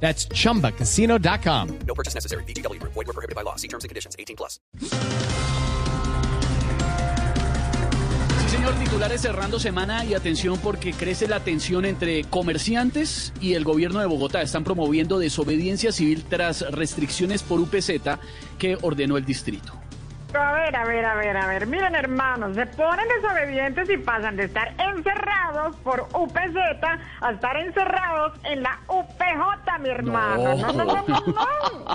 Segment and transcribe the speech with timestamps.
[0.00, 1.68] That's chumbacasino.com.
[1.86, 2.44] No purchase necessary.
[2.44, 2.80] BGW.
[2.82, 3.56] Void were prohibited by law.
[3.56, 4.14] See terms and conditions.
[4.18, 4.60] 18 plus.
[8.46, 13.64] Sí, señor, titulares cerrando semana y atención porque crece la tensión entre comerciantes y el
[13.64, 14.40] gobierno de Bogotá.
[14.40, 17.90] Están promoviendo desobediencia civil tras restricciones por UPZ
[18.58, 19.72] que ordenó el distrito.
[20.34, 21.66] A ver, a ver, a ver, a ver.
[21.66, 26.56] Miren, hermanos, se ponen desobedientes y pasan de estar encerrados por UPZ
[27.20, 30.56] a estar encerrados en la UPJ, mi hermano.
[30.56, 31.86] No, no, no, no, no.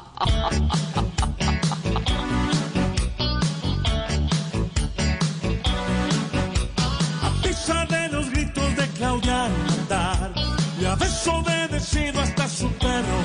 [7.21, 10.31] A pesar de los gritos de Claudia al mandar
[10.79, 13.21] y a desobedecido hasta su perro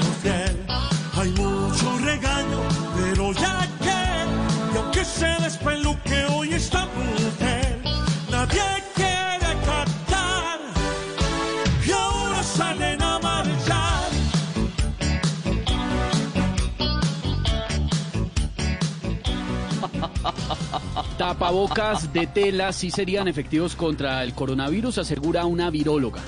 [21.27, 26.21] Tapabocas de tela sí serían efectivos contra el coronavirus, asegura una viróloga.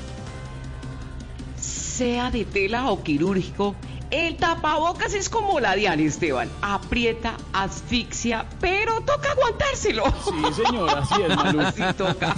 [1.56, 3.76] sea de tela o quirúrgico,
[4.10, 6.50] el tapabocas es como la Diana Esteban.
[6.62, 10.02] Aprieta, asfixia, pero toca aguantárselo.
[10.24, 11.38] Sí, señor, así es.
[11.38, 12.34] Así toca.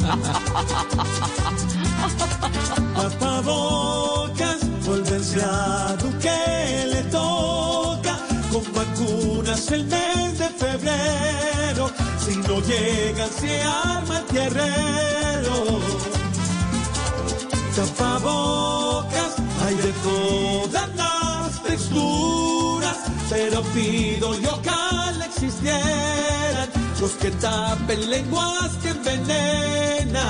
[2.94, 8.18] Tapabocas, volverse a que le toca
[8.52, 11.29] con vacunas el mes de febrero.
[12.36, 15.80] No llegan, se arma el tierrero.
[17.74, 22.98] Tapabocas, hay de todas las texturas,
[23.28, 26.68] pero pido yo ojalá existieran
[27.00, 30.20] los que tapen lenguas que envenenan.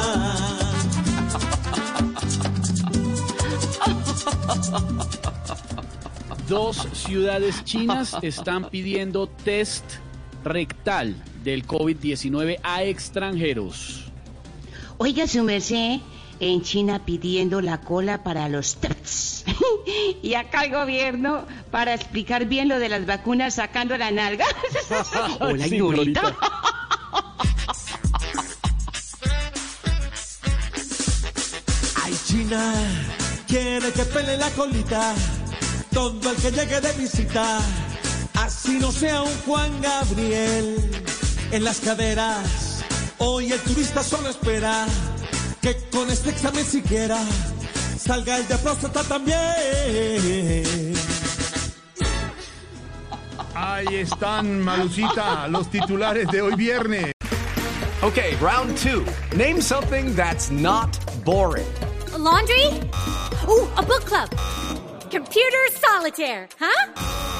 [6.49, 9.85] Dos ciudades chinas están pidiendo test
[10.45, 14.11] rectal del COVID-19 a extranjeros.
[14.99, 16.01] Oiga, su merced,
[16.41, 19.45] en China pidiendo la cola para los tests.
[20.23, 24.47] y acá el gobierno para explicar bien lo de las vacunas sacando la nalga.
[25.41, 25.81] Hola, Sí.
[32.03, 32.75] Ay, China,
[33.47, 35.15] quiere que pele la colita
[35.93, 37.61] todo el que llegue de visita.
[38.41, 40.77] Así no sea un Juan Gabriel
[41.53, 42.83] en las caderas.
[43.19, 44.87] Hoy el turista solo espera
[45.61, 47.19] que con este examen siquiera
[47.99, 50.95] salga el de próstata también.
[53.55, 57.13] Ahí están, Malucita, los titulares de hoy viernes.
[58.01, 59.05] Okay, round two.
[59.37, 60.89] Name something that's not
[61.27, 61.67] boring.
[62.15, 62.65] A laundry?
[63.47, 64.31] Ooh, a book club.
[65.11, 67.40] Computer solitaire, huh?